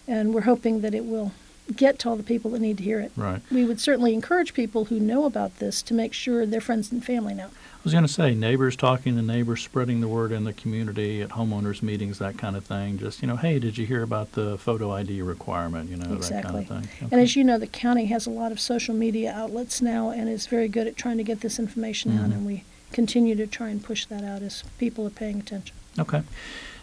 and 0.08 0.34
we're 0.34 0.42
hoping 0.42 0.82
that 0.82 0.96
it 0.96 1.06
will 1.06 1.34
get 1.76 2.00
to 2.00 2.10
all 2.10 2.16
the 2.16 2.24
people 2.24 2.50
that 2.52 2.60
need 2.62 2.78
to 2.78 2.84
hear 2.84 3.00
it. 3.00 3.12
Right. 3.16 3.42
We 3.52 3.64
would 3.64 3.80
certainly 3.80 4.14
encourage 4.14 4.54
people 4.54 4.86
who 4.86 5.00
know 5.00 5.26
about 5.26 5.60
this 5.60 5.82
to 5.84 5.94
make 5.94 6.14
sure 6.14 6.46
their 6.46 6.62
friends 6.62 6.92
and 6.92 7.04
family 7.06 7.34
know. 7.36 7.50
I 7.84 7.86
was 7.86 7.92
going 7.92 8.08
to 8.08 8.14
say 8.14 8.34
neighbors 8.34 8.78
talking 8.78 9.18
to 9.18 9.22
neighbors, 9.22 9.62
spreading 9.62 10.00
the 10.00 10.08
word 10.08 10.32
in 10.32 10.46
the 10.46 10.54
community 10.54 11.22
at 11.22 11.32
homeowners 11.32 11.84
meetings, 11.84 12.18
that 12.20 12.38
kind 12.38 12.56
of 12.56 12.64
thing. 12.64 12.98
Just 12.98 13.22
you 13.22 13.28
know, 13.28 13.36
hey, 13.36 13.60
did 13.60 13.78
you 13.78 13.86
hear 13.86 14.04
about 14.04 14.32
the 14.32 14.58
photo 14.58 14.94
ID 14.94 15.22
requirement? 15.22 15.90
You 15.90 15.98
know, 15.98 16.06
that 16.06 16.16
exactly. 16.16 16.64
kind 16.64 16.86
of 16.86 16.90
thing. 16.90 17.08
And 17.12 17.20
as 17.20 17.36
you 17.36 17.44
know, 17.44 17.58
the 17.58 17.68
county 17.68 18.06
has 18.06 18.26
a 18.26 18.30
lot 18.30 18.54
of 18.54 18.60
social 18.62 18.96
media 18.96 19.34
outlets 19.34 19.82
now 19.82 20.12
and 20.12 20.30
is 20.30 20.48
very 20.48 20.70
good 20.70 20.88
at 20.88 20.96
trying 20.96 21.18
to 21.18 21.24
get 21.26 21.42
this 21.42 21.60
information 21.60 22.18
out, 22.18 22.30
Mhm. 22.30 22.34
and 22.36 22.46
we 22.46 22.64
continue 22.94 23.36
to 23.36 23.46
try 23.46 23.68
and 23.68 23.84
push 23.84 24.06
that 24.06 24.24
out 24.24 24.42
as 24.42 24.64
people 24.80 25.06
are 25.06 25.10
paying 25.10 25.42
attention. 25.42 25.76
Okay. 26.00 26.22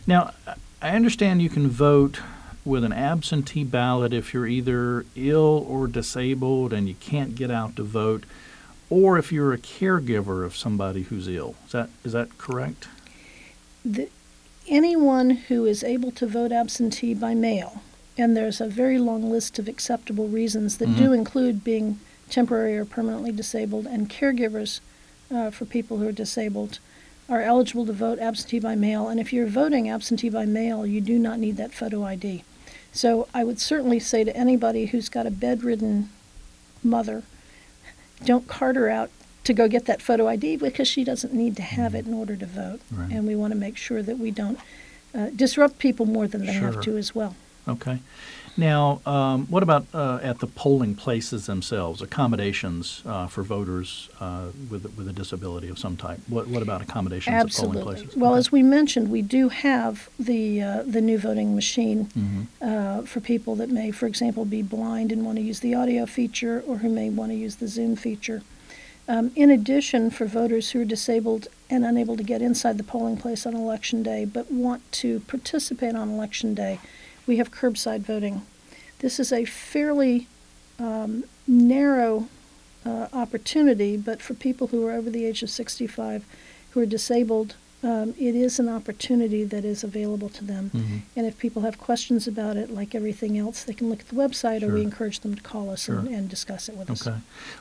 Now, 0.07 0.33
I 0.83 0.91
understand 0.91 1.41
you 1.41 1.49
can 1.49 1.67
vote 1.67 2.21
with 2.63 2.85
an 2.85 2.93
absentee 2.93 3.65
ballot 3.65 4.13
if 4.13 4.35
you're 4.35 4.47
either 4.47 5.07
ill 5.17 5.65
or 5.67 5.87
disabled 5.87 6.75
and 6.75 6.87
you 6.87 6.95
can't 7.01 7.35
get 7.35 7.51
out 7.51 7.75
to 7.77 7.85
vote, 7.85 8.25
or 8.91 9.17
if 9.19 9.31
you're 9.33 9.53
a 9.53 9.59
caregiver 9.59 10.45
of 10.45 10.57
somebody 10.57 11.03
who's 11.05 11.29
ill. 11.29 11.55
Is 11.67 11.73
that 11.73 11.89
is 12.05 12.13
that 12.13 12.37
correct? 12.39 12.89
the, 13.85 14.09
anyone 14.69 15.31
who 15.31 15.65
is 15.65 15.83
able 15.83 16.11
to 16.13 16.27
vote 16.27 16.53
absentee 16.53 17.15
by 17.15 17.35
mail, 17.35 17.83
and 18.19 18.37
there's 18.37 18.61
a 18.61 18.67
very 18.67 18.99
long 18.99 19.31
list 19.31 19.59
of 19.59 19.69
acceptable 19.69 20.29
reasons 20.29 20.77
that 20.79 20.97
do 20.97 21.09
Mhm. 21.11 21.15
include 21.19 21.65
being 21.65 21.99
temporary 22.29 22.77
or 22.77 22.85
permanently 22.85 23.33
disabled, 23.33 23.87
and 23.87 24.11
caregivers 24.11 24.81
uh, 25.33 25.51
for 25.51 25.65
people 25.65 25.99
who 25.99 26.09
are 26.09 26.13
disabled 26.13 26.79
are 27.29 27.41
eligible 27.41 27.87
to 27.87 27.93
vote 27.93 28.19
absentee 28.19 28.59
by 28.59 28.75
mail. 28.75 29.09
And 29.09 29.19
if 29.21 29.33
you're 29.33 29.47
voting 29.47 29.89
absentee 29.89 30.29
by 30.29 30.45
mail, 30.45 30.85
you 30.85 31.01
do 31.01 31.19
not 31.19 31.39
need 31.39 31.57
that 31.57 31.73
photo 31.73 32.03
ID. 32.05 32.43
So 32.93 33.29
I 33.33 33.45
would 33.45 33.61
certainly 33.61 34.01
say 34.01 34.25
to 34.25 34.37
anybody 34.37 34.87
who's 34.87 35.09
got 35.09 35.27
a 35.27 35.31
bedridden 35.31 36.11
mother, 36.83 37.23
don't 38.25 38.47
cart 38.49 38.77
her 38.77 38.89
out 38.89 39.11
to 39.45 39.53
go 39.55 39.69
get 39.69 39.87
that 39.87 40.03
photo 40.03 40.29
ID 40.29 40.57
because 40.57 40.87
she 40.87 41.03
doesn't 41.05 41.33
need 41.33 41.57
to 41.57 41.63
have 41.63 41.95
it 41.95 42.07
in 42.07 42.13
order 42.15 42.37
to 42.37 42.47
vote. 42.47 42.81
Right. 42.93 43.11
And 43.11 43.27
we 43.27 43.35
want 43.35 43.53
to 43.53 43.59
make 43.59 43.77
sure 43.77 44.03
that 44.03 44.19
we 44.19 44.31
don't 44.31 44.59
uh, 45.15 45.31
disrupt 45.35 45.79
people 45.79 46.07
more 46.07 46.27
than 46.29 46.45
they 46.47 46.53
Sure. 46.53 46.73
have 46.73 46.83
to 46.83 46.97
as 46.97 47.15
well. 47.15 47.35
Okay. 47.67 47.99
Now, 48.57 49.01
um, 49.07 49.47
what 49.47 49.63
about 49.63 49.87
uh, 49.95 50.19
at 50.23 50.41
the 50.41 50.47
polling 50.47 50.95
places 50.95 51.47
themselves? 51.47 52.03
Accommodations 52.03 53.03
uh, 53.07 53.27
for 53.27 53.43
voters 53.43 54.11
uh, 54.21 54.49
with 54.71 54.85
with 54.97 55.09
a 55.09 55.13
disability 55.13 55.69
of 55.69 55.79
some 55.79 55.97
type. 55.97 56.21
What 56.29 56.47
what 56.49 56.63
about 56.63 56.83
accommodations 56.83 57.35
at 57.35 57.41
polling 57.53 57.79
Absolutely. 57.79 57.83
places? 57.83 58.17
Well, 58.17 58.33
Okay. 58.33 58.39
as 58.41 58.53
we 58.53 58.63
mentioned, 58.63 59.09
we 59.11 59.23
do 59.23 59.49
have 59.49 60.11
the 60.19 60.63
uh, 60.63 60.83
the 60.83 61.01
new 61.01 61.17
voting 61.19 61.55
machine 61.55 62.09
Mhm. 62.19 62.47
uh, 62.61 63.03
for 63.03 63.21
people 63.21 63.55
that 63.57 63.71
may, 63.71 63.91
for 63.93 64.07
example, 64.07 64.45
be 64.45 64.63
blind 64.63 65.11
and 65.13 65.25
want 65.25 65.39
to 65.39 65.43
use 65.43 65.61
the 65.61 65.75
audio 65.75 66.05
feature, 66.05 66.63
or 66.67 66.79
who 66.79 66.89
may 66.91 67.09
want 67.09 67.31
to 67.31 67.37
use 67.37 67.57
the 67.57 67.69
Zoom 67.69 67.97
feature. 67.97 68.43
Um, 69.09 69.33
in 69.35 69.51
addition, 69.51 70.11
for 70.11 70.27
voters 70.27 70.71
who 70.71 70.83
are 70.83 70.85
disabled 70.85 71.49
and 71.69 71.85
unable 71.85 72.17
to 72.17 72.23
get 72.23 72.43
inside 72.43 72.79
the 72.79 72.85
polling 72.85 73.17
place 73.17 73.47
on 73.47 73.55
election 73.57 74.03
day, 74.03 74.25
but 74.25 74.53
want 74.53 74.83
to 74.93 75.21
participate 75.21 75.95
on 75.97 76.11
election 76.11 76.55
day, 76.55 76.79
we 77.31 77.37
have 77.37 77.53
curbside 77.53 78.01
voting. 78.01 78.43
This 78.99 79.21
is 79.21 79.33
a 79.33 79.45
fairly 79.45 80.27
um, 80.81 81.23
narrow 81.47 82.27
uh, 82.85 83.07
opportunity, 83.13 83.97
but 83.97 84.21
for 84.21 84.35
people 84.35 84.67
who 84.67 84.85
are 84.85 84.91
over 84.91 85.09
the 85.11 85.25
age 85.25 85.45
of 85.45 85.49
65, 85.49 86.25
who 86.71 86.81
are 86.81 86.87
disabled 86.87 87.55
um, 87.83 88.15
it 88.19 88.35
is 88.35 88.59
an 88.59 88.69
opportunity 88.69 89.45
that 89.45 89.65
is 89.65 89.83
available 89.83 90.29
to 90.29 90.45
them. 90.45 90.71
Mm-hmm. 90.75 90.97
And 91.17 91.27
if 91.27 91.39
people 91.39 91.63
have 91.63 91.79
questions 91.79 92.29
about 92.29 92.57
it, 92.57 92.71
like 92.71 92.95
everything 92.95 93.39
else, 93.39 93.65
they 93.65 93.73
can 93.73 93.89
look 93.89 94.01
at 94.01 94.09
the 94.09 94.17
website, 94.17 94.63
or 94.63 94.69
we 94.75 94.83
encourage 94.83 95.21
them 95.21 95.35
to 95.35 95.43
call 95.43 95.71
us 95.71 95.89
and, 95.89 96.07
Sure. 96.07 96.17
and 96.17 96.29
discuss 96.29 96.69
it 96.69 96.77
with 96.77 96.91
us. 96.91 97.07
Okay. 97.07 97.17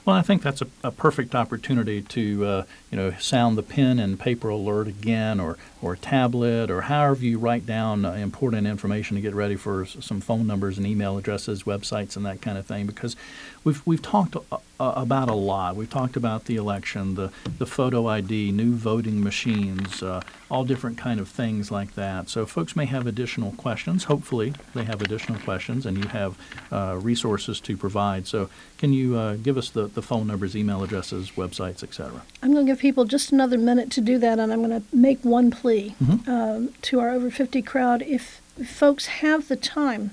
Well, 0.05 0.15
I 0.15 0.21
think 0.21 0.41
that's 0.41 0.61
a, 0.61 0.67
a 0.83 0.91
perfect 0.91 1.35
opportunity 1.35 2.01
to, 2.01 2.45
uh, 2.45 2.63
you 2.91 2.97
know, 2.97 3.11
sound 3.19 3.57
the 3.57 3.63
pen 3.63 3.97
and 3.99 4.19
paper 4.19 4.49
alert 4.49 4.87
again, 4.87 5.39
or 5.39 5.57
or 5.81 5.95
tablet, 5.95 6.69
or 6.69 6.81
however 6.81 7.23
you 7.23 7.39
write 7.39 7.65
down 7.65 8.03
uh, 8.03 8.11
important 8.11 8.67
information 8.67 9.15
to 9.15 9.21
get 9.21 9.33
ready 9.33 9.55
for 9.55 9.83
s- 9.83 9.95
some 10.01 10.19
phone 10.19 10.45
numbers 10.45 10.77
and 10.77 10.85
email 10.85 11.17
addresses, 11.17 11.63
websites, 11.63 12.17
and 12.17 12.25
that 12.25 12.41
kind 12.41 12.57
of 12.57 12.65
thing. 12.65 12.85
Because 12.85 13.15
we've 13.63 13.81
we've 13.85 14.01
talked 14.01 14.35
uh, 14.35 14.57
uh, 14.79 14.93
about 14.95 15.29
a 15.29 15.33
lot. 15.33 15.75
We've 15.75 15.89
talked 15.89 16.15
about 16.15 16.45
the 16.45 16.55
election, 16.55 17.15
the 17.15 17.31
the 17.57 17.65
photo 17.65 18.07
ID, 18.07 18.51
new 18.51 18.73
voting 18.73 19.21
machines, 19.23 20.01
uh, 20.03 20.21
all 20.49 20.63
different 20.65 20.97
kind 20.97 21.19
of 21.19 21.27
things 21.27 21.69
like 21.71 21.95
that. 21.95 22.29
So 22.29 22.45
folks 22.45 22.75
may 22.75 22.85
have 22.85 23.05
additional 23.07 23.51
questions. 23.53 24.05
Hopefully, 24.05 24.53
they 24.73 24.83
have 24.85 25.01
additional 25.01 25.39
questions, 25.39 25.85
and 25.85 25.97
you 25.97 26.07
have 26.09 26.37
uh, 26.71 26.97
resources 27.01 27.59
to 27.61 27.75
provide. 27.77 28.27
So, 28.27 28.49
can 28.77 28.93
you 28.93 29.15
uh, 29.17 29.35
give 29.35 29.57
us 29.57 29.69
the, 29.69 29.87
the 29.87 30.01
phone 30.01 30.27
numbers, 30.27 30.55
email 30.55 30.83
addresses, 30.83 31.31
websites, 31.31 31.83
etc.? 31.83 32.21
I'm 32.41 32.53
going 32.53 32.65
to 32.65 32.71
give 32.71 32.79
people 32.79 33.05
just 33.05 33.31
another 33.31 33.57
minute 33.57 33.91
to 33.91 34.01
do 34.01 34.17
that, 34.19 34.39
and 34.39 34.51
I'm 34.53 34.63
going 34.63 34.81
to 34.81 34.95
make 34.95 35.23
one 35.23 35.51
plea 35.51 35.95
Mhm. 36.01 36.27
um, 36.27 36.69
to 36.83 36.99
our 36.99 37.09
over 37.11 37.29
50 37.29 37.61
crowd. 37.61 38.01
If 38.01 38.41
folks 38.65 39.05
have 39.07 39.47
the 39.47 39.55
time 39.55 40.11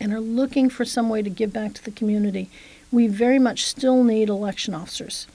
and 0.00 0.12
are 0.12 0.20
looking 0.20 0.70
for 0.70 0.84
some 0.84 1.08
way 1.08 1.22
to 1.22 1.30
give 1.30 1.52
back 1.52 1.74
to 1.74 1.84
the 1.84 1.90
community, 1.90 2.48
we 2.90 3.06
very 3.06 3.38
much 3.38 3.64
still 3.64 4.02
need 4.02 4.28
election 4.28 4.74
officers. 4.74 5.26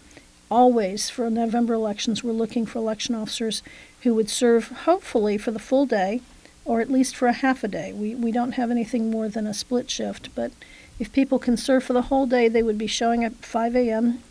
Always, 0.50 1.10
for 1.10 1.29
November 1.29 1.74
elections, 1.74 2.24
we're 2.24 2.31
looking 2.31 2.65
for 2.65 2.79
election 2.79 3.15
officers 3.15 3.62
who 4.01 4.13
would 4.15 4.29
serve, 4.29 4.69
hopefully, 4.86 5.38
for 5.38 5.51
the 5.51 5.60
full 5.60 5.86
day 5.86 6.22
or 6.65 6.81
at 6.81 6.91
least 6.91 7.15
for 7.15 7.27
a 7.27 7.34
half 7.34 7.63
a 7.63 7.67
day. 7.67 7.93
We, 7.93 8.15
we 8.15 8.31
don't 8.31 8.53
have 8.53 8.72
anything 8.72 9.12
more 9.12 9.29
than 9.29 9.45
a 9.45 9.53
split 9.53 9.89
shift, 9.89 10.29
but 10.34 10.51
if 11.00 11.13
people 11.13 11.38
can 11.38 11.55
serve 11.55 11.84
for 11.84 11.93
the 11.93 12.03
whole 12.03 12.25
day, 12.25 12.48
they 12.48 12.63
would 12.63 12.77
be 12.77 12.88
showing 12.88 13.24
up 13.24 13.34
at 13.34 13.45
5 13.45 13.75
a.m. 13.75 14.24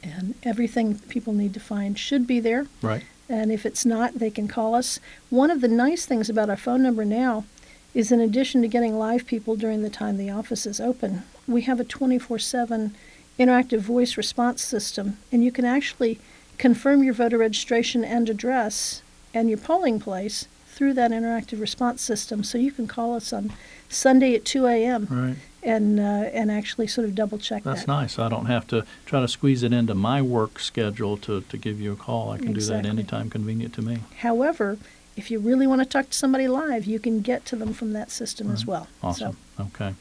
And 0.00 0.36
everything 0.44 1.00
people 1.08 1.32
need 1.32 1.54
to 1.54 1.60
find 1.60 1.98
should 1.98 2.28
be 2.28 2.38
there. 2.38 2.68
right. 2.80 3.02
And 3.28 3.50
if 3.50 3.66
it's 3.66 3.84
not, 3.84 4.20
they 4.20 4.30
can 4.30 4.46
call 4.46 4.76
us. 4.76 5.00
One 5.28 5.50
of 5.50 5.60
the 5.60 5.66
nice 5.66 6.06
things 6.06 6.30
about 6.30 6.48
our 6.48 6.56
phone 6.56 6.84
number 6.84 7.04
now 7.04 7.46
is 7.94 8.12
in 8.12 8.20
addition 8.20 8.62
to 8.62 8.68
getting 8.68 8.96
live 8.96 9.26
people 9.26 9.56
during 9.56 9.82
the 9.82 9.90
time 9.90 10.16
the 10.16 10.30
office 10.30 10.64
is 10.64 10.80
open, 10.80 11.24
we 11.48 11.62
have 11.62 11.80
a 11.80 11.84
24 11.84 12.38
7 12.38 12.94
interactive 13.40 13.80
voice 13.80 14.16
response 14.16 14.62
system. 14.62 15.18
And 15.32 15.42
you 15.42 15.50
can 15.50 15.64
actually 15.64 16.20
confirm 16.58 17.02
your 17.02 17.14
voter 17.14 17.38
registration 17.38 18.04
and 18.04 18.30
address 18.30 19.02
and 19.34 19.48
your 19.48 19.58
polling 19.58 19.98
place 19.98 20.46
through 20.78 20.94
that 20.94 21.10
interactive 21.10 21.60
response 21.60 22.00
system. 22.00 22.44
So 22.44 22.56
you 22.56 22.70
can 22.70 22.86
call 22.86 23.14
us 23.16 23.32
on 23.32 23.52
Sunday 23.88 24.34
at 24.36 24.44
2 24.44 24.66
a.m. 24.66 25.08
Right. 25.10 25.36
and 25.62 25.98
uh, 25.98 26.02
and 26.32 26.52
actually 26.52 26.86
sort 26.86 27.04
of 27.08 27.16
double 27.16 27.36
check 27.36 27.64
That's 27.64 27.80
that. 27.80 27.88
nice. 27.88 28.16
I 28.18 28.28
don't 28.28 28.46
have 28.46 28.64
to 28.68 28.84
try 29.04 29.20
to 29.20 29.26
squeeze 29.26 29.64
it 29.64 29.72
into 29.72 29.94
my 29.96 30.22
work 30.22 30.60
schedule 30.60 31.16
to, 31.18 31.40
to 31.40 31.56
give 31.56 31.80
you 31.80 31.92
a 31.92 31.96
call. 31.96 32.30
I 32.30 32.36
can 32.38 32.46
do 32.46 32.52
that 32.52 32.58
Exactly. 32.58 32.90
anytime 32.90 33.28
convenient 33.28 33.74
to 33.74 33.82
me. 33.82 33.98
However, 34.20 34.78
if 35.16 35.32
you 35.32 35.40
really 35.40 35.66
want 35.66 35.80
to 35.80 35.84
talk 35.84 36.10
to 36.10 36.16
somebody 36.16 36.46
live, 36.46 36.84
you 36.84 37.00
can 37.00 37.22
get 37.22 37.44
to 37.46 37.56
them 37.56 37.72
from 37.72 37.92
that 37.94 38.12
system 38.12 38.52
as 38.52 38.64
well. 38.64 38.86
Awesome. 39.02 39.32
So, 39.56 39.64
Okay. 39.64 39.94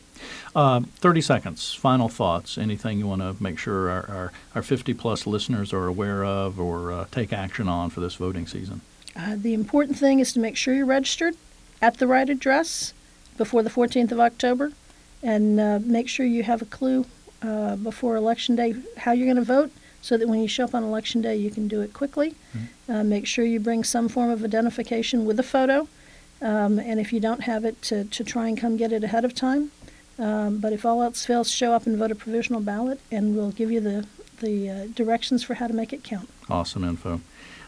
Uh, 0.56 0.82
30 0.98 1.22
seconds. 1.22 1.74
Final 1.74 2.08
thoughts. 2.08 2.58
Anything 2.60 3.00
you 3.00 3.08
want 3.08 3.22
to 3.24 3.36
make 3.42 3.58
sure 3.58 3.90
our, 3.90 4.08
our, 4.10 4.32
our 4.54 4.62
50 4.62 4.94
plus 4.94 5.26
listeners 5.26 5.74
are 5.74 5.88
aware 5.88 6.24
of 6.24 6.60
or 6.60 6.92
uh, 6.92 7.06
take 7.12 7.34
action 7.34 7.68
on 7.68 7.90
for 7.90 8.00
this 8.00 8.14
voting 8.16 8.46
season? 8.46 8.82
Uh, 9.18 9.36
the 9.38 9.54
important 9.54 9.98
thing 9.98 10.20
is 10.20 10.34
to 10.34 10.40
make 10.40 10.56
sure 10.56 10.74
you're 10.74 10.86
registered 10.86 11.36
at 11.82 11.98
the 11.98 12.08
right 12.08 12.30
address 12.30 12.94
before 13.38 13.64
the 13.64 13.70
14th 13.70 14.12
of 14.12 14.20
October, 14.20 14.72
and 15.24 15.60
uh, 15.60 15.80
make 15.84 16.08
sure 16.08 16.26
you 16.26 16.44
have 16.44 16.62
a 16.62 16.66
clue 16.66 17.06
uh, 17.42 17.76
before 17.76 18.16
Election 18.16 18.56
Day 18.56 18.76
how 18.98 19.12
you're 19.12 19.26
going 19.26 19.38
to 19.38 19.44
vote, 19.44 19.72
so 20.02 20.18
that 20.18 20.28
when 20.28 20.40
you 20.40 20.48
show 20.48 20.64
up 20.64 20.74
on 20.74 20.84
Election 20.84 21.22
Day, 21.22 21.36
you 21.36 21.52
can 21.52 21.68
do 21.68 21.82
it 21.82 21.94
quickly. 21.94 22.36
Uh, 22.90 23.04
make 23.04 23.28
sure 23.28 23.46
you 23.46 23.60
bring 23.60 23.84
some 23.84 24.08
form 24.08 24.30
of 24.30 24.44
identification 24.44 25.26
with 25.26 25.40
a 25.40 25.44
photo, 25.44 25.88
um, 26.42 26.80
and 26.80 27.00
if 27.00 27.12
you 27.12 27.20
don't 27.20 27.42
have 27.42 27.66
it, 27.66 27.82
to, 27.84 28.06
to 28.06 28.24
try 28.24 28.48
and 28.48 28.58
come 28.58 28.78
get 28.78 28.92
it 28.92 29.04
ahead 29.04 29.26
of 29.26 29.36
time. 29.36 29.72
Um, 30.20 30.58
but 30.58 30.74
if 30.74 30.86
all 30.86 31.04
else 31.04 31.26
fails, 31.26 31.52
show 31.52 31.74
up 31.74 31.86
and 31.86 31.98
vote 31.98 32.12
a 32.12 32.16
provisional 32.16 32.62
ballot, 32.62 33.00
and 33.12 33.36
we'll 33.36 33.52
give 33.52 33.72
you 33.72 33.80
the 33.80 34.08
the 34.40 34.70
uh, 34.70 34.86
directions 34.94 35.44
for 35.44 35.56
how 35.56 35.66
to 35.66 35.74
make 35.74 35.92
it 35.92 36.04
count. 36.04 36.30
Awesome 36.48 36.84
info. 36.84 37.22